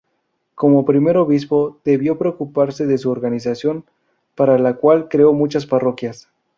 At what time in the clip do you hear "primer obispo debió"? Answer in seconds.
0.83-2.17